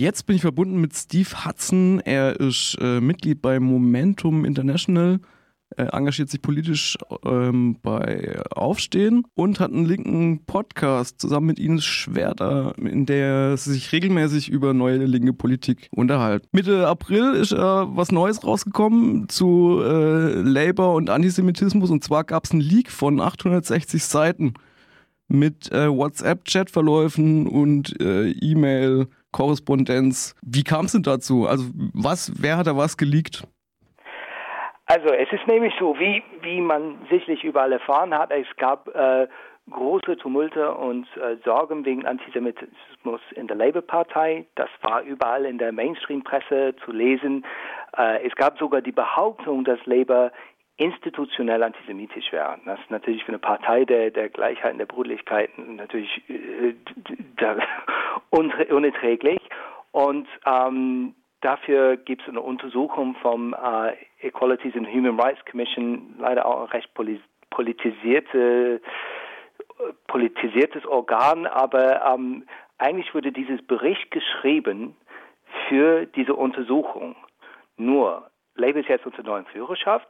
Jetzt 0.00 0.24
bin 0.24 0.36
ich 0.36 0.40
verbunden 0.40 0.80
mit 0.80 0.94
Steve 0.94 1.44
Hudson. 1.44 2.00
Er 2.00 2.40
ist 2.40 2.74
äh, 2.80 3.02
Mitglied 3.02 3.42
bei 3.42 3.60
Momentum 3.60 4.46
International. 4.46 5.20
Er 5.76 5.92
engagiert 5.92 6.30
sich 6.30 6.40
politisch 6.40 6.96
ähm, 7.22 7.76
bei 7.82 8.40
Aufstehen 8.50 9.26
und 9.34 9.60
hat 9.60 9.72
einen 9.72 9.84
linken 9.84 10.46
Podcast 10.46 11.20
zusammen 11.20 11.48
mit 11.48 11.58
Ines 11.58 11.84
Schwerter, 11.84 12.72
in 12.78 13.04
der 13.04 13.58
sie 13.58 13.74
sich 13.74 13.92
regelmäßig 13.92 14.48
über 14.48 14.72
neue 14.72 15.04
linke 15.04 15.34
Politik 15.34 15.90
unterhalten. 15.94 16.48
Mitte 16.52 16.88
April 16.88 17.34
ist 17.34 17.52
äh, 17.52 17.58
was 17.58 18.10
Neues 18.10 18.42
rausgekommen 18.42 19.28
zu 19.28 19.82
äh, 19.84 20.40
Labour 20.40 20.94
und 20.94 21.10
Antisemitismus 21.10 21.90
und 21.90 22.02
zwar 22.02 22.24
gab 22.24 22.46
es 22.46 22.52
einen 22.52 22.62
Leak 22.62 22.90
von 22.90 23.20
860 23.20 24.02
Seiten 24.02 24.54
mit 25.28 25.70
äh, 25.70 25.88
WhatsApp-Chatverläufen 25.88 27.46
und 27.46 28.00
äh, 28.00 28.30
E-Mail-Korrespondenz. 29.30 30.34
Wie 30.42 30.64
kam 30.64 30.86
es 30.86 30.92
denn 30.92 31.02
dazu? 31.02 31.46
Also 31.46 31.64
was, 31.94 32.32
wer 32.40 32.56
hat 32.56 32.66
da 32.66 32.76
was 32.76 32.96
geleakt? 32.96 33.46
Also 34.86 35.08
es 35.08 35.30
ist 35.32 35.46
nämlich 35.46 35.72
so, 35.78 35.98
wie, 35.98 36.22
wie 36.42 36.60
man 36.60 36.98
sicherlich 37.10 37.44
überall 37.44 37.72
erfahren 37.72 38.12
hat, 38.12 38.32
es 38.32 38.46
gab 38.56 38.88
äh, 38.88 39.28
große 39.70 40.16
Tumulte 40.16 40.74
und 40.74 41.06
äh, 41.16 41.36
Sorgen 41.44 41.84
wegen 41.84 42.06
Antisemitismus 42.06 43.20
in 43.36 43.46
der 43.46 43.56
Labour-Partei. 43.56 44.46
Das 44.56 44.68
war 44.82 45.02
überall 45.02 45.44
in 45.44 45.58
der 45.58 45.70
Mainstream-Presse 45.70 46.74
zu 46.84 46.90
lesen. 46.90 47.46
Äh, 47.96 48.26
es 48.26 48.34
gab 48.34 48.58
sogar 48.58 48.82
die 48.82 48.90
Behauptung, 48.90 49.64
dass 49.64 49.78
Labour 49.86 50.32
institutionell 50.80 51.62
antisemitisch 51.62 52.32
wäre. 52.32 52.58
Das 52.64 52.80
ist 52.80 52.90
natürlich 52.90 53.22
für 53.22 53.28
eine 53.28 53.38
Partei 53.38 53.84
der, 53.84 54.10
der 54.10 54.30
Gleichheit 54.30 54.72
und 54.72 54.78
der 54.78 54.86
Brüderlichkeit 54.86 55.50
natürlich 55.58 56.22
äh, 56.28 56.74
unerträglich. 58.30 59.40
Und 59.92 60.28
ähm, 60.46 61.14
Dafür 61.40 61.96
gibt 61.96 62.22
es 62.22 62.28
eine 62.28 62.42
Untersuchung 62.42 63.14
vom 63.22 63.54
äh, 63.54 63.94
Equalities 64.20 64.76
and 64.76 64.86
Human 64.88 65.18
Rights 65.18 65.42
Commission, 65.50 66.14
leider 66.18 66.44
auch 66.44 66.62
ein 66.62 66.68
recht 66.68 66.90
politisierte, 67.48 68.82
politisiertes 70.06 70.84
Organ, 70.84 71.46
aber 71.46 72.04
ähm, 72.04 72.46
eigentlich 72.76 73.14
wurde 73.14 73.32
dieses 73.32 73.62
Bericht 73.66 74.10
geschrieben 74.10 74.96
für 75.68 76.04
diese 76.06 76.34
Untersuchung. 76.34 77.16
Nur, 77.78 78.30
Labour 78.54 78.82
ist 78.82 78.90
jetzt 78.90 79.06
unter 79.06 79.22
neuen 79.22 79.46
Führerschaft, 79.46 80.08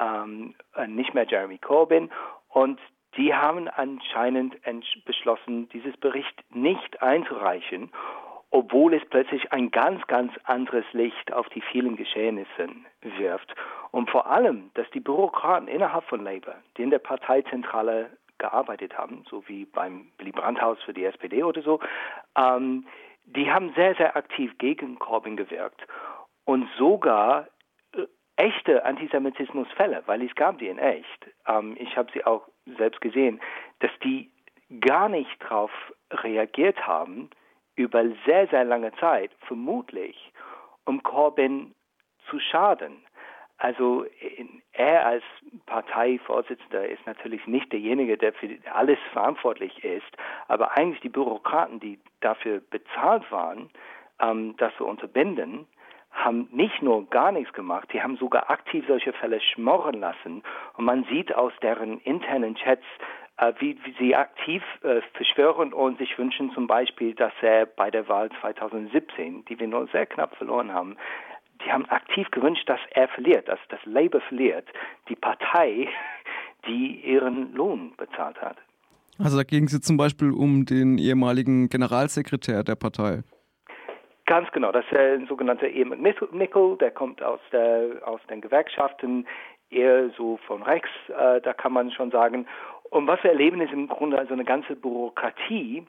ähm, 0.00 0.54
nicht 0.88 1.14
mehr 1.14 1.26
Jeremy 1.28 1.58
Corbyn, 1.58 2.10
und 2.48 2.80
die 3.16 3.34
haben 3.34 3.68
anscheinend 3.68 4.56
beschlossen, 5.04 5.68
dieses 5.70 5.96
Bericht 5.96 6.42
nicht 6.54 7.02
einzureichen 7.02 7.90
obwohl 8.52 8.92
es 8.92 9.02
plötzlich 9.08 9.50
ein 9.50 9.70
ganz, 9.70 10.06
ganz 10.06 10.30
anderes 10.44 10.84
Licht 10.92 11.32
auf 11.32 11.48
die 11.48 11.62
vielen 11.62 11.96
Geschehnisse 11.96 12.68
wirft. 13.00 13.54
Und 13.90 14.10
vor 14.10 14.26
allem, 14.26 14.70
dass 14.74 14.88
die 14.90 15.00
Bürokraten 15.00 15.68
innerhalb 15.68 16.04
von 16.04 16.22
Labour, 16.22 16.54
die 16.76 16.82
in 16.82 16.90
der 16.90 16.98
Parteizentrale 16.98 18.10
gearbeitet 18.36 18.96
haben, 18.96 19.24
so 19.28 19.42
wie 19.48 19.64
beim 19.64 20.12
Willy 20.18 20.32
Brandt-Haus 20.32 20.78
für 20.82 20.92
die 20.92 21.04
SPD 21.04 21.42
oder 21.42 21.62
so, 21.62 21.80
ähm, 22.36 22.86
die 23.24 23.50
haben 23.50 23.72
sehr, 23.74 23.94
sehr 23.94 24.16
aktiv 24.16 24.52
gegen 24.58 24.98
Corbyn 24.98 25.36
gewirkt. 25.36 25.80
Und 26.44 26.68
sogar 26.76 27.46
äh, 27.94 28.04
echte 28.36 28.84
Antisemitismusfälle, 28.84 30.02
weil 30.04 30.22
es 30.22 30.34
gab 30.34 30.58
die 30.58 30.68
in 30.68 30.78
echt. 30.78 31.26
Ähm, 31.46 31.74
ich 31.78 31.96
habe 31.96 32.12
sie 32.12 32.26
auch 32.26 32.42
selbst 32.78 33.00
gesehen, 33.00 33.40
dass 33.80 33.90
die 34.02 34.30
gar 34.80 35.08
nicht 35.08 35.42
darauf 35.42 35.70
reagiert 36.10 36.86
haben, 36.86 37.30
über 37.76 38.04
sehr, 38.26 38.46
sehr 38.48 38.64
lange 38.64 38.92
Zeit, 38.96 39.30
vermutlich, 39.46 40.32
um 40.84 41.02
Corbyn 41.02 41.74
zu 42.28 42.38
schaden. 42.38 43.04
Also 43.58 44.06
er 44.72 45.06
als 45.06 45.22
Parteivorsitzender 45.66 46.88
ist 46.88 47.06
natürlich 47.06 47.46
nicht 47.46 47.72
derjenige, 47.72 48.16
der 48.18 48.32
für 48.32 48.48
alles 48.72 48.98
verantwortlich 49.12 49.84
ist, 49.84 50.10
aber 50.48 50.76
eigentlich 50.76 51.00
die 51.00 51.08
Bürokraten, 51.08 51.78
die 51.78 52.00
dafür 52.20 52.60
bezahlt 52.70 53.30
waren, 53.30 53.70
ähm, 54.20 54.56
das 54.56 54.74
zu 54.76 54.86
unterbinden, 54.86 55.66
haben 56.12 56.48
nicht 56.52 56.82
nur 56.82 57.08
gar 57.08 57.32
nichts 57.32 57.52
gemacht, 57.52 57.88
die 57.92 58.02
haben 58.02 58.16
sogar 58.16 58.50
aktiv 58.50 58.84
solche 58.86 59.12
Fälle 59.12 59.40
schmorren 59.40 60.00
lassen. 60.00 60.42
Und 60.76 60.84
man 60.84 61.04
sieht 61.04 61.34
aus 61.34 61.52
deren 61.62 62.00
internen 62.00 62.54
Chats, 62.54 62.84
äh, 63.38 63.52
wie, 63.58 63.78
wie, 63.84 63.94
sie 63.98 64.14
aktiv 64.14 64.62
äh, 64.82 65.00
verschwören 65.14 65.72
und 65.72 65.98
sich 65.98 66.18
wünschen 66.18 66.52
zum 66.52 66.66
Beispiel, 66.66 67.14
dass 67.14 67.32
er 67.40 67.66
bei 67.66 67.90
der 67.90 68.08
Wahl 68.08 68.30
2017, 68.40 69.44
die 69.46 69.58
wir 69.58 69.66
nur 69.66 69.88
sehr 69.88 70.06
knapp 70.06 70.36
verloren 70.36 70.72
haben, 70.72 70.96
die 71.64 71.72
haben 71.72 71.86
aktiv 71.86 72.30
gewünscht, 72.30 72.68
dass 72.68 72.80
er 72.90 73.08
verliert, 73.08 73.48
dass 73.48 73.58
das 73.68 73.80
Labour 73.84 74.20
verliert, 74.22 74.66
die 75.08 75.16
Partei, 75.16 75.88
die 76.66 77.00
ihren 77.04 77.54
Lohn 77.54 77.92
bezahlt 77.96 78.40
hat. 78.40 78.56
Also 79.18 79.36
da 79.36 79.44
ging 79.44 79.64
es 79.64 79.72
jetzt 79.72 79.86
zum 79.86 79.96
Beispiel 79.96 80.30
um 80.30 80.64
den 80.64 80.98
ehemaligen 80.98 81.68
Generalsekretär 81.68 82.64
der 82.64 82.76
Partei. 82.76 83.22
Ganz 84.26 84.50
genau, 84.52 84.70
das 84.70 84.84
ist 84.84 84.96
ein 84.96 85.26
sogenannter 85.26 85.68
Ian 85.68 85.88
McNichol, 85.88 86.78
der 86.78 86.92
kommt 86.92 87.22
aus, 87.22 87.40
der, 87.50 88.00
aus 88.04 88.20
den 88.30 88.40
Gewerkschaften, 88.40 89.26
eher 89.70 90.10
so 90.10 90.36
von 90.46 90.62
rechts, 90.62 90.90
äh, 91.08 91.40
da 91.40 91.52
kann 91.52 91.72
man 91.72 91.90
schon 91.90 92.10
sagen. 92.10 92.46
Und 92.90 93.06
was 93.06 93.22
wir 93.24 93.30
erleben, 93.30 93.60
ist 93.60 93.72
im 93.72 93.88
Grunde 93.88 94.18
also 94.18 94.34
eine 94.34 94.44
ganze 94.44 94.76
Bürokratie, 94.76 95.86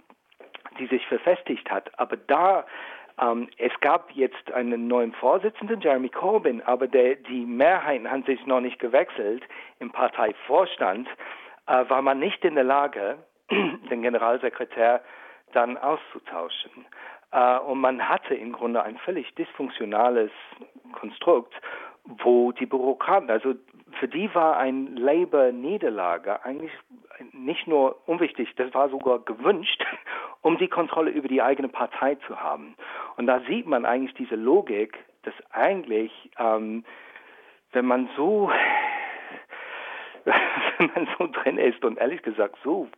die 0.80 0.88
sich 0.88 1.06
verfestigt 1.08 1.70
hat. 1.70 1.92
Aber 2.00 2.18
da 2.18 2.66
ähm, 3.22 3.50
es 3.58 3.72
gab 3.82 4.12
jetzt 4.12 4.52
einen 4.52 4.88
neuen 4.88 5.14
Vorsitzenden, 5.14 5.82
Jeremy 5.82 6.10
Corbyn, 6.10 6.62
aber 6.64 6.88
der, 6.88 7.16
die 7.16 7.46
Mehrheiten 7.46 8.10
haben 8.10 8.24
sich 8.24 8.44
noch 8.46 8.62
nicht 8.62 8.80
gewechselt 8.80 9.44
im 9.80 9.92
Parteivorstand, 9.92 11.08
äh, 11.68 11.90
war 11.90 12.02
man 12.02 12.20
nicht 12.20 12.44
in 12.44 12.56
der 12.56 12.64
Lage, 12.64 13.18
den 13.52 14.02
Generalsekretär 14.02 15.02
dann 15.54 15.78
auszutauschen. 15.78 16.86
Äh, 17.34 17.60
und 17.60 17.80
man 17.80 18.08
hatte 18.08 18.36
im 18.36 18.54
Grunde 18.54 18.84
ein 18.84 18.98
völlig 19.00 19.34
dysfunktionales 19.36 20.32
Konstrukt, 20.94 21.54
wo 22.06 22.52
die 22.52 22.66
Bürokraten, 22.66 23.30
also 23.30 23.56
für 24.00 24.08
die 24.08 24.34
war 24.36 24.58
ein 24.58 24.96
Labour-Niederlage 24.96 26.44
eigentlich 26.44 26.72
nicht 27.32 27.68
nur 27.68 27.98
unwichtig, 28.08 28.54
das 28.56 28.74
war 28.74 28.90
sogar 28.90 29.20
gewünscht, 29.20 29.84
um 30.42 30.58
die 30.58 30.68
Kontrolle 30.68 31.12
über 31.12 31.28
die 31.28 31.42
eigene 31.42 31.70
Partei 31.70 32.16
zu 32.28 32.40
haben. 32.40 32.76
Und 33.18 33.28
da 33.28 33.40
sieht 33.42 33.66
man 33.66 33.86
eigentlich 33.86 34.14
diese 34.16 34.36
Logik, 34.36 34.98
dass 35.24 35.34
eigentlich, 35.52 36.12
ähm, 36.38 36.84
wenn 37.72 37.86
man 37.86 38.10
so, 38.16 38.52
wenn 40.78 40.92
man 40.96 41.08
so 41.18 41.28
drin 41.28 41.58
ist 41.58 41.84
und 41.84 41.98
ehrlich 41.98 42.22
gesagt 42.22 42.58
so 42.64 42.90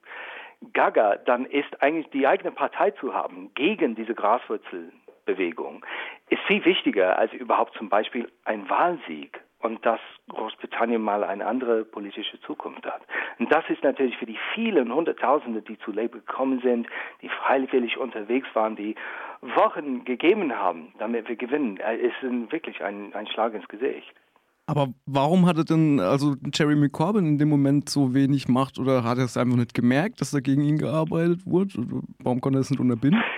gaga, 0.74 1.18
dann 1.18 1.46
ist 1.46 1.82
eigentlich 1.82 2.10
die 2.10 2.28
eigene 2.28 2.52
Partei 2.52 2.92
zu 2.92 3.14
haben 3.14 3.52
gegen 3.56 3.96
diese 3.96 4.14
Graswurzelbewegung, 4.14 5.86
ist 6.30 6.42
viel 6.44 6.64
wichtiger 6.66 7.18
als 7.18 7.34
überhaupt 7.34 7.76
zum 7.76 7.90
Beispiel 7.90 8.32
ein 8.46 8.70
Wahlsieg 8.70 9.40
und 9.60 9.84
dass 9.86 10.00
Großbritannien 10.30 11.02
mal 11.02 11.24
eine 11.24 11.46
andere 11.46 11.86
politische 11.86 12.40
Zukunft 12.42 12.86
hat. 12.86 13.02
Und 13.40 13.52
das 13.52 13.64
ist 13.70 13.84
natürlich 13.84 14.18
für 14.18 14.28
die 14.28 14.38
vielen 14.54 14.94
Hunderttausende, 14.94 15.62
die 15.62 15.80
zu 15.80 15.92
Labour 15.92 16.22
gekommen 16.22 16.60
sind, 16.62 16.88
die 17.22 17.30
freiwillig 17.30 17.98
unterwegs 17.98 18.48
waren, 18.54 18.76
die 18.76 18.96
Wochen 19.42 20.06
gegeben 20.06 20.56
haben, 20.56 20.94
damit 21.00 21.28
wir 21.28 21.36
gewinnen, 21.36 21.78
ist 21.78 22.52
wirklich 22.52 22.84
ein, 22.84 23.14
ein 23.14 23.28
Schlag 23.28 23.54
ins 23.54 23.68
Gesicht. 23.68 24.14
Aber 24.68 24.88
warum 25.06 25.46
hatte 25.46 25.64
denn 25.64 26.00
also 26.00 26.36
Jeremy 26.52 26.90
Corbyn 26.90 27.26
in 27.26 27.38
dem 27.38 27.50
Moment 27.50 27.88
so 27.88 28.16
wenig 28.16 28.48
Macht 28.48 28.80
oder 28.80 29.04
hat 29.04 29.20
er 29.20 29.26
es 29.26 29.38
einfach 29.38 29.58
nicht 29.58 29.76
gemerkt, 29.76 30.22
dass 30.22 30.32
da 30.32 30.40
gegen 30.40 30.64
ihn 30.64 30.80
gearbeitet 30.80 31.46
wurde? 31.46 31.74
Warum 32.20 32.42
konnte 32.42 32.58
er 32.58 32.62
es 32.62 32.72
nicht 32.72 32.80
unterbinden? 32.80 33.24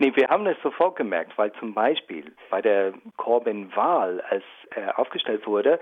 Nee, 0.00 0.12
wir 0.14 0.28
haben 0.28 0.46
es 0.46 0.56
sofort 0.62 0.94
gemerkt, 0.94 1.36
weil 1.36 1.50
zum 1.54 1.74
Beispiel 1.74 2.32
bei 2.50 2.62
der 2.62 2.92
Corbyn-Wahl, 3.16 4.22
als 4.30 4.44
er 4.70 4.96
aufgestellt 4.96 5.44
wurde, 5.44 5.80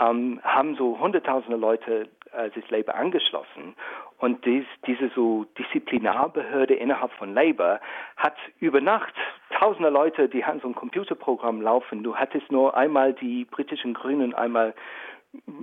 ähm, 0.00 0.40
haben 0.42 0.74
so 0.76 0.98
hunderttausende 0.98 1.58
Leute 1.58 2.08
äh, 2.32 2.48
sich 2.54 2.70
Labour 2.70 2.94
angeschlossen. 2.94 3.74
Und 4.16 4.42
dies, 4.46 4.64
diese 4.86 5.10
so 5.14 5.44
Disziplinarbehörde 5.58 6.74
innerhalb 6.74 7.12
von 7.12 7.34
Labour 7.34 7.78
hat 8.16 8.36
über 8.58 8.80
Nacht 8.80 9.14
tausende 9.58 9.90
Leute, 9.90 10.28
die 10.28 10.44
haben 10.44 10.60
so 10.60 10.68
ein 10.68 10.74
Computerprogramm 10.74 11.60
laufen. 11.60 12.02
Du 12.02 12.16
hattest 12.16 12.50
nur 12.50 12.76
einmal 12.76 13.12
die 13.12 13.44
britischen 13.44 13.94
Grünen 13.94 14.34
einmal 14.34 14.74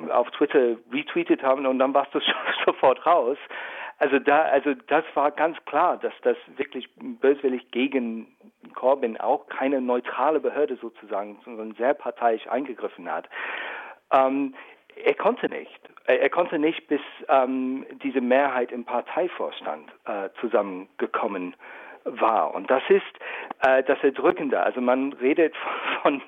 auf 0.09 0.29
Twitter 0.31 0.77
retweetet 0.91 1.41
haben 1.41 1.65
und 1.65 1.79
dann 1.79 1.93
warst 1.93 2.13
du 2.13 2.19
sofort 2.65 3.05
raus. 3.05 3.37
Also 3.97 4.19
da, 4.19 4.41
also 4.43 4.73
das 4.87 5.05
war 5.13 5.31
ganz 5.31 5.57
klar, 5.65 5.97
dass 5.97 6.13
das 6.21 6.35
wirklich 6.57 6.89
böswillig 6.97 7.71
gegen 7.71 8.27
Corbyn 8.73 9.17
auch 9.17 9.47
keine 9.47 9.79
neutrale 9.79 10.41
Behörde 10.41 10.75
sozusagen, 10.75 11.39
sondern 11.45 11.73
sehr 11.75 11.93
parteiisch 11.93 12.45
eingegriffen 12.47 13.09
hat. 13.09 13.29
Ähm, 14.11 14.53
er 14.95 15.13
konnte 15.13 15.49
nicht. 15.49 15.79
Er, 16.05 16.29
konnte 16.29 16.59
nicht, 16.59 16.87
bis 16.87 17.01
ähm, 17.29 17.85
diese 18.03 18.21
Mehrheit 18.21 18.71
im 18.71 18.85
Parteivorstand 18.85 19.89
äh, 20.05 20.29
zusammengekommen 20.39 21.55
war. 22.05 22.53
Und 22.53 22.69
das 22.69 22.83
ist 22.89 23.03
äh, 23.61 23.83
das 23.83 24.01
Erdrückende. 24.03 24.61
Also 24.61 24.81
man 24.81 25.13
redet 25.13 25.53
von 26.01 26.21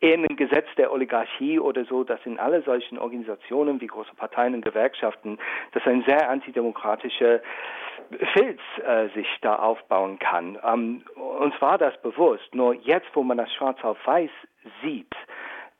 in 0.00 0.24
einem 0.24 0.36
Gesetz 0.36 0.66
der 0.76 0.92
Oligarchie 0.92 1.58
oder 1.58 1.84
so, 1.84 2.04
dass 2.04 2.20
in 2.24 2.38
alle 2.38 2.62
solchen 2.62 2.98
Organisationen 2.98 3.80
wie 3.80 3.86
große 3.86 4.14
Parteien 4.14 4.54
und 4.54 4.64
Gewerkschaften, 4.64 5.38
dass 5.72 5.84
ein 5.86 6.04
sehr 6.06 6.28
antidemokratischer 6.28 7.40
Filz 8.34 8.60
äh, 8.86 9.08
sich 9.14 9.26
da 9.40 9.56
aufbauen 9.56 10.18
kann. 10.18 10.58
Ähm, 10.64 11.02
uns 11.16 11.54
war 11.60 11.78
das 11.78 12.00
bewusst. 12.02 12.54
Nur 12.54 12.74
jetzt, 12.74 13.08
wo 13.14 13.22
man 13.22 13.38
das 13.38 13.52
schwarz 13.54 13.82
auf 13.82 13.98
weiß 14.04 14.30
sieht, 14.82 15.14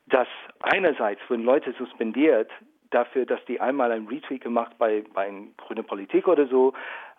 dass 0.07 0.27
einerseits 0.61 1.21
wurden 1.29 1.43
Leute 1.43 1.73
suspendiert 1.73 2.51
dafür, 2.91 3.25
dass 3.25 3.43
die 3.45 3.59
einmal 3.59 3.91
einen 3.91 4.07
Retweet 4.07 4.41
gemacht 4.41 4.73
bei, 4.77 5.03
bei 5.13 5.31
grüne 5.57 5.83
Politik 5.83 6.27
oder 6.27 6.47
so, 6.47 6.73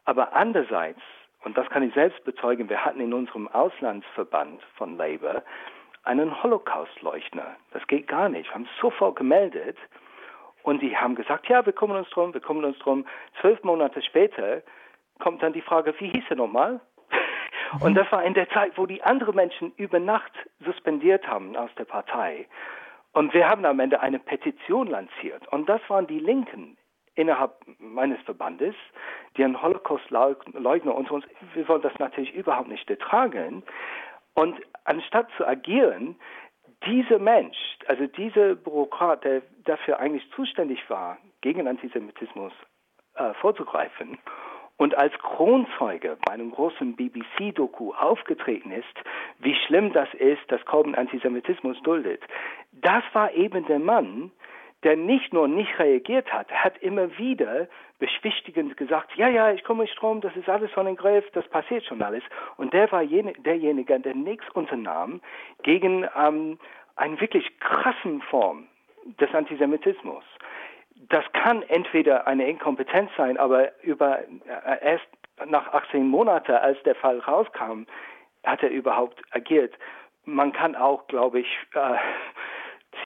aber 0.05 0.35
andererseits, 0.35 1.01
und 1.47 1.57
das 1.57 1.71
kann 1.71 1.85
ich 1.85 1.95
selbst 1.95 2.25
bezeugen, 2.25 2.69
wir 2.69 2.85
hatten 2.85 2.99
in 2.99 3.15
unserem 3.15 3.47
Auslandsverband 3.47 4.61
von 4.75 4.97
Labour 4.97 5.45
einen 6.03 6.43
Holocaust-Leuchtner. 6.43 7.55
Das 7.71 7.87
geht 7.87 8.09
gar 8.09 8.29
nicht. 8.29 8.51
Wir 8.51 8.55
haben 8.55 8.69
sofort 8.81 9.15
gemeldet 9.15 9.79
und 10.65 10.83
die 10.83 10.97
haben 10.97 11.15
gesagt, 11.15 11.49
ja, 11.49 11.65
wir 11.65 11.73
kümmern 11.73 11.99
uns 11.99 12.11
drum, 12.11 12.35
wir 12.35 12.41
kümmern 12.41 12.65
uns 12.65 12.79
drum. 12.81 13.07
Zwölf 13.41 13.63
Monate 13.63 14.03
später 14.03 14.63
kommt 15.21 15.41
dann 15.41 15.53
die 15.53 15.61
Frage, 15.61 15.95
wie 16.01 16.09
hieß 16.09 16.25
er 16.31 16.37
nochmal? 16.37 16.81
Und 17.81 17.95
das 17.95 18.11
war 18.11 18.25
in 18.25 18.35
der 18.35 18.49
Zeit, 18.51 18.73
wo 18.77 18.87
die 18.87 19.03
anderen 19.05 19.37
Menschen 19.37 19.73
über 19.77 20.01
Nacht 20.01 20.33
suspendiert 20.65 21.29
haben 21.29 21.57
aus 21.57 21.71
der 21.79 21.85
Partei. 21.85 22.49
Und 23.13 23.33
wir 23.35 23.49
haben 23.49 23.65
am 23.65 23.79
Ende 23.79 24.01
eine 24.01 24.19
Petition 24.19 24.89
lanciert. 24.89 25.47
Und 25.53 25.69
das 25.69 25.81
waren 25.89 26.09
die 26.09 26.19
Linken 26.19 26.77
innerhalb 27.17 27.55
meines 27.79 28.21
Verbandes, 28.23 28.75
die 29.37 29.45
einen 29.45 29.61
Holocaust-Leugner 29.61 30.95
und 30.95 31.11
uns, 31.11 31.25
wir 31.55 31.69
wollen 31.69 31.83
das 31.83 31.99
natürlich 31.99 32.35
überhaupt 32.35 32.69
nicht 32.69 32.89
ertragen. 32.89 33.63
Und 34.35 34.61
anstatt 34.85 35.29
zu 35.37 35.47
agieren, 35.47 36.17
dieser 36.87 37.19
Mensch, 37.19 37.57
also 37.89 38.07
dieser 38.07 38.55
Bürokrat, 38.55 39.25
der 39.25 39.43
dafür 39.65 39.99
eigentlich 39.99 40.31
zuständig 40.33 40.89
war, 40.89 41.19
gegen 41.41 41.67
Antisemitismus 41.67 42.53
äh, 43.15 43.33
vorzugreifen 43.35 44.19
und 44.77 44.95
als 44.97 45.13
Kronzeuge 45.19 46.19
bei 46.27 46.33
einem 46.33 46.51
großen 46.51 46.97
BBC-Doku 46.97 47.95
aufgetreten 47.95 48.73
ist, 48.73 48.85
wie 49.39 49.55
schlimm 49.67 49.93
das 49.93 50.13
ist, 50.15 50.43
dass 50.49 50.65
Corbyn 50.67 50.95
Antisemitismus 50.95 51.81
duldet. 51.83 52.23
Das 52.73 53.03
war 53.15 53.33
eben 53.33 53.65
der 53.67 53.79
Mann, 53.79 54.31
der 54.87 54.97
nicht 54.97 55.33
nur 55.33 55.49
nicht 55.49 55.79
reagiert 55.79 56.33
hat, 56.33 56.51
hat 56.51 56.79
immer 56.79 57.19
wieder 57.19 57.69
beschwichtigend 57.99 58.77
gesagt, 58.77 59.15
ja, 59.17 59.29
ja, 59.29 59.53
ich 59.53 59.65
komme 59.65 59.83
nicht 59.83 60.01
drum, 60.01 60.21
das 60.21 60.35
ist 60.37 60.49
alles 60.49 60.71
von 60.71 60.87
den 60.87 60.97
Griff, 60.97 61.25
das 61.33 61.47
passiert 61.49 61.85
schon 61.85 62.01
alles. 62.03 62.23
Und 62.57 62.73
der 62.73 62.91
war 62.93 63.03
jene, 63.03 63.33
derjenige, 63.35 63.99
der 63.99 64.15
nichts 64.15 64.49
unternahm 64.55 65.21
gegen 65.63 66.07
ähm, 66.17 66.59
eine 66.95 67.21
wirklich 67.21 67.59
krassen 67.59 68.23
Form 68.23 68.69
des 69.21 69.35
Antisemitismus 69.35 70.25
das 71.09 71.25
kann 71.33 71.63
entweder 71.63 72.27
eine 72.27 72.49
Inkompetenz 72.49 73.11
sein, 73.17 73.37
aber 73.37 73.71
über 73.83 74.21
äh, 74.21 74.81
erst 74.83 75.07
nach 75.47 75.73
18 75.73 76.09
Monaten, 76.09 76.53
als 76.53 76.83
der 76.85 76.95
Fall 76.95 77.19
rauskam, 77.21 77.85
hat 78.45 78.63
er 78.63 78.71
überhaupt 78.71 79.23
agiert. 79.33 79.75
Man 80.25 80.53
kann 80.53 80.75
auch, 80.75 81.07
glaube 81.07 81.41
ich, 81.41 81.59
äh, 81.75 81.97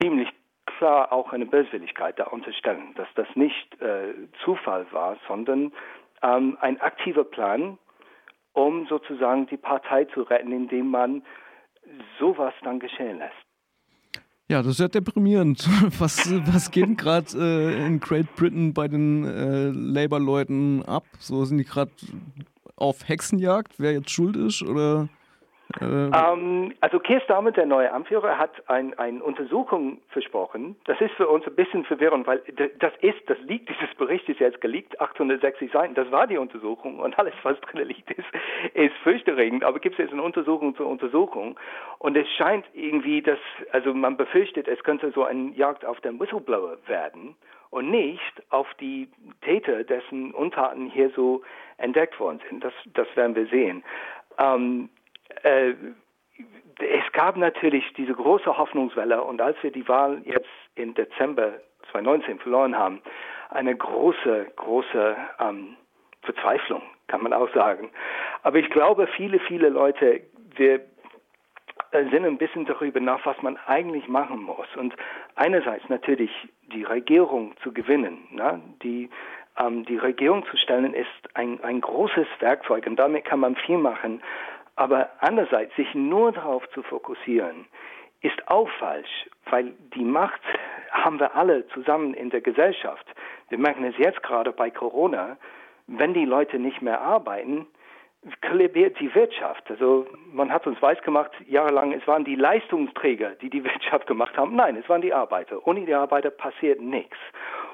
ziemlich 0.00 0.28
klar 0.80 1.12
auch 1.12 1.34
eine 1.34 1.44
Böswilligkeit 1.44 2.18
da 2.18 2.24
unterstellen, 2.24 2.94
dass 2.94 3.06
das 3.14 3.28
nicht 3.34 3.80
äh, 3.82 4.14
Zufall 4.42 4.86
war, 4.92 5.18
sondern 5.28 5.72
ähm, 6.22 6.56
ein 6.62 6.80
aktiver 6.80 7.24
Plan, 7.24 7.76
um 8.54 8.86
sozusagen 8.86 9.46
die 9.46 9.58
Partei 9.58 10.06
zu 10.06 10.22
retten, 10.22 10.52
indem 10.52 10.88
man 10.90 11.22
sowas 12.18 12.54
dann 12.62 12.80
geschehen 12.80 13.18
lässt. 13.18 13.34
Ja, 14.48 14.62
das 14.62 14.72
ist 14.72 14.80
ja 14.80 14.88
deprimierend. 14.88 15.68
Was, 16.00 16.32
was 16.46 16.70
geht 16.70 16.96
gerade 16.98 17.26
äh, 17.36 17.86
in 17.86 18.00
Great 18.00 18.34
Britain 18.36 18.72
bei 18.72 18.88
den 18.88 19.24
äh, 19.24 19.68
Labour-Leuten 19.68 20.82
ab? 20.82 21.04
So 21.18 21.44
sind 21.44 21.58
die 21.58 21.64
gerade 21.64 21.92
auf 22.74 23.06
Hexenjagd, 23.06 23.74
wer 23.78 23.92
jetzt 23.92 24.10
schuld 24.10 24.34
ist? 24.34 24.62
Oder 24.62 25.08
ähm, 25.81 26.75
also 26.81 26.99
Keir 26.99 27.20
Starmer, 27.20 27.52
der 27.52 27.67
neue 27.67 27.93
Anführer, 27.93 28.38
hat 28.38 28.50
ein, 28.69 28.99
eine 28.99 29.22
Untersuchung 29.22 30.00
versprochen. 30.08 30.76
Das 30.84 31.00
ist 31.00 31.12
für 31.12 31.28
uns 31.28 31.46
ein 31.46 31.55
bisschen 31.55 31.84
verwirrend, 31.84 32.26
weil 32.26 32.43
das 32.78 32.93
ist, 33.00 33.19
das 33.26 33.38
liegt, 33.40 33.69
dieses 33.69 33.94
Bericht 33.96 34.28
ist 34.28 34.40
jetzt 34.40 34.61
geleakt, 34.61 35.00
860 35.00 35.70
Seiten, 35.72 35.94
das 35.94 36.11
war 36.11 36.26
die 36.26 36.38
Untersuchung 36.38 36.99
und 36.99 37.19
alles, 37.19 37.34
was 37.43 37.61
drin 37.61 37.87
liegt, 37.87 38.11
ist, 38.11 38.26
ist 38.75 38.94
fürchterregend. 39.02 39.64
Aber 39.64 39.78
gibt 39.78 39.94
es 39.94 40.05
jetzt 40.05 40.12
eine 40.12 40.22
Untersuchung 40.22 40.75
zur 40.76 40.87
Untersuchung 40.87 41.58
und 41.99 42.16
es 42.16 42.28
scheint 42.37 42.64
irgendwie, 42.73 43.23
dass, 43.23 43.38
also 43.73 43.94
man 43.94 44.16
befürchtet, 44.16 44.69
es 44.69 44.82
könnte 44.82 45.12
so 45.12 45.25
ein 45.25 45.55
Jagd 45.55 45.84
auf 45.84 46.00
den 46.00 46.19
Whistleblower 46.19 46.78
werden 46.87 47.37
und 47.70 47.90
nicht 47.90 48.43
auf 48.50 48.66
die 48.81 49.08
Täter, 49.43 49.84
dessen 49.84 50.32
Untaten 50.32 50.90
hier 50.90 51.11
so 51.11 51.43
entdeckt 51.78 52.19
worden 52.19 52.40
sind. 52.49 52.64
Das, 52.64 52.73
das 52.94 53.06
werden 53.14 53.34
wir 53.37 53.46
sehen. 53.46 53.82
Ähm, 54.38 54.88
äh, 55.42 55.74
es 56.78 57.12
gab 57.12 57.36
natürlich 57.36 57.84
diese 57.94 58.14
große 58.14 58.56
Hoffnungswelle 58.56 59.22
und 59.22 59.40
als 59.40 59.56
wir 59.62 59.70
die 59.70 59.86
Wahl 59.88 60.22
jetzt 60.24 60.48
im 60.76 60.94
Dezember 60.94 61.52
2019 61.90 62.38
verloren 62.38 62.76
haben, 62.76 63.02
eine 63.50 63.76
große, 63.76 64.46
große 64.56 65.16
ähm, 65.40 65.76
Verzweiflung, 66.22 66.82
kann 67.08 67.22
man 67.22 67.32
auch 67.32 67.52
sagen. 67.52 67.90
Aber 68.42 68.58
ich 68.58 68.70
glaube, 68.70 69.06
viele, 69.08 69.40
viele 69.40 69.68
Leute, 69.68 70.22
wir 70.56 70.80
äh, 71.92 72.04
sind 72.10 72.24
ein 72.24 72.38
bisschen 72.38 72.64
darüber 72.64 73.00
nach, 73.00 73.24
was 73.26 73.40
man 73.42 73.58
eigentlich 73.66 74.08
machen 74.08 74.42
muss. 74.42 74.68
Und 74.76 74.94
einerseits 75.34 75.88
natürlich 75.88 76.30
die 76.72 76.84
Regierung 76.84 77.54
zu 77.62 77.72
gewinnen, 77.72 78.26
ne? 78.30 78.60
die 78.82 79.10
ähm, 79.58 79.84
die 79.84 79.96
Regierung 79.96 80.44
zu 80.46 80.56
stellen, 80.56 80.94
ist 80.94 81.08
ein, 81.34 81.62
ein 81.62 81.80
großes 81.80 82.26
Werkzeug 82.38 82.86
und 82.86 82.96
damit 82.96 83.24
kann 83.24 83.40
man 83.40 83.56
viel 83.56 83.78
machen. 83.78 84.22
Aber 84.76 85.11
andererseits, 85.20 85.75
sich 85.76 85.94
nur 85.94 86.32
darauf 86.32 86.69
zu 86.70 86.82
fokussieren, 86.82 87.67
ist 88.22 88.49
auch 88.49 88.69
falsch, 88.78 89.28
weil 89.50 89.72
die 89.94 90.05
Macht 90.05 90.40
haben 90.90 91.19
wir 91.19 91.34
alle 91.34 91.67
zusammen 91.69 92.14
in 92.14 92.31
der 92.31 92.40
Gesellschaft. 92.40 93.06
Wir 93.49 93.58
merken 93.58 93.84
es 93.84 93.96
jetzt 93.99 94.22
gerade 94.22 94.52
bei 94.52 94.70
Corona, 94.70 95.37
wenn 95.87 96.14
die 96.14 96.25
Leute 96.25 96.58
nicht 96.58 96.82
mehr 96.82 97.00
arbeiten, 97.00 97.67
kollabiert 98.46 99.00
die 99.00 99.14
Wirtschaft. 99.14 99.70
Also 99.70 100.06
man 100.32 100.52
hat 100.52 100.67
uns 100.67 100.81
weisgemacht, 100.82 101.32
jahrelang, 101.49 101.93
es 101.93 102.06
waren 102.06 102.25
die 102.25 102.34
Leistungsträger, 102.34 103.31
die 103.40 103.49
die 103.49 103.64
Wirtschaft 103.64 104.06
gemacht 104.06 104.37
haben. 104.37 104.54
Nein, 104.54 104.76
es 104.76 104.88
waren 104.88 105.00
die 105.00 105.14
Arbeiter. 105.14 105.66
Ohne 105.66 105.87
die 105.87 105.94
Arbeiter 105.94 106.30
passiert 106.30 106.80
nichts. 106.80 107.16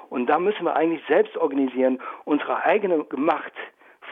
Und 0.09 0.27
da 0.27 0.39
müssen 0.39 0.65
wir 0.65 0.77
eigentlich 0.77 1.03
selbst 1.09 1.37
organisieren, 1.37 2.01
unsere 2.25 2.63
eigene 2.63 3.05
Macht 3.17 3.53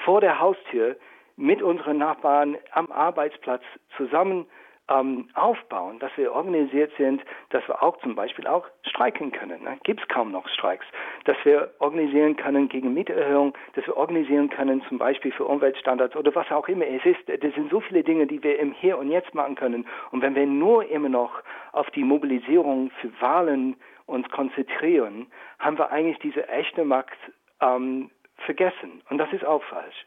vor 0.04 0.20
der 0.20 0.40
Haustür 0.40 0.96
mit 1.36 1.62
unseren 1.62 1.98
Nachbarn 1.98 2.56
am 2.72 2.90
Arbeitsplatz 2.92 3.62
zusammen 3.96 4.46
ähm, 4.88 5.28
aufbauen, 5.34 5.98
dass 5.98 6.10
wir 6.16 6.32
organisiert 6.32 6.92
sind, 6.98 7.22
dass 7.50 7.66
wir 7.68 7.82
auch 7.82 7.96
zum 7.98 8.14
Beispiel 8.14 8.46
auch 8.46 8.66
streiken 8.82 9.32
können. 9.32 9.62
Ne? 9.62 9.78
Gibt 9.84 10.02
es 10.02 10.08
kaum 10.08 10.30
noch 10.30 10.46
Streiks. 10.48 10.84
Dass 11.24 11.36
wir 11.44 11.72
organisieren 11.78 12.36
können 12.36 12.68
gegen 12.68 12.92
Mieterhöhung, 12.92 13.54
dass 13.74 13.86
wir 13.86 13.96
organisieren 13.96 14.50
können 14.50 14.82
zum 14.88 14.98
Beispiel 14.98 15.32
für 15.32 15.46
Umweltstandards 15.46 16.16
oder 16.16 16.34
was 16.34 16.50
auch 16.50 16.68
immer 16.68 16.86
es 16.86 17.04
ist. 17.06 17.26
Das 17.26 17.54
sind 17.54 17.70
so 17.70 17.80
viele 17.80 18.02
Dinge, 18.02 18.26
die 18.26 18.42
wir 18.42 18.58
im 18.58 18.72
Hier 18.72 18.98
und 18.98 19.10
Jetzt 19.10 19.34
machen 19.34 19.54
können. 19.54 19.86
Und 20.10 20.20
wenn 20.20 20.34
wir 20.34 20.46
nur 20.46 20.86
immer 20.90 21.08
noch 21.08 21.42
auf 21.72 21.90
die 21.92 22.04
Mobilisierung 22.04 22.90
für 23.00 23.10
Wahlen 23.20 23.76
uns 24.06 24.28
konzentrieren, 24.28 25.26
haben 25.58 25.78
wir 25.78 25.90
eigentlich 25.90 26.18
diese 26.18 26.46
echte 26.48 26.84
Macht 26.84 27.16
ähm, 27.60 28.10
vergessen. 28.44 29.00
Und 29.08 29.16
das 29.16 29.32
ist 29.32 29.46
auch 29.46 29.62
falsch. 29.64 30.04